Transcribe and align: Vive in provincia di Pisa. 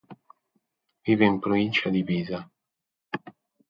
Vive 1.05 1.21
in 1.25 1.37
provincia 1.37 1.89
di 1.89 2.03
Pisa. 2.03 2.51